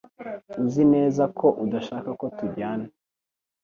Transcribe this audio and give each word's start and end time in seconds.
Uzi 0.63 0.83
neza 0.93 1.23
ko 1.39 1.47
udashaka 1.63 2.09
ko 2.19 2.25
tujyana 2.37 2.87